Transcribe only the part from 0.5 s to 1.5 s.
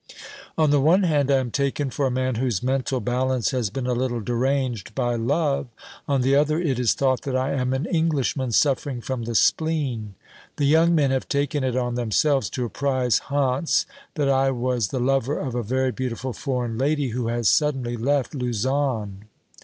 On the one hand, I